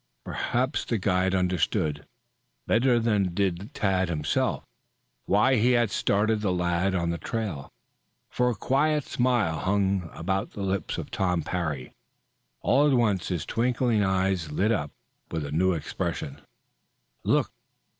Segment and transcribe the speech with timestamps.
[0.25, 2.07] Perhaps the guide understood,
[2.65, 4.65] better than did Tad himself,
[5.27, 7.71] why he had started the lad on the trail,
[8.27, 11.93] for a quiet smile hung about the lips of Tom Parry.
[12.61, 14.89] All at once his twinkling eyes lit up
[15.29, 16.41] with a new expression.
[17.23, 17.51] "Look!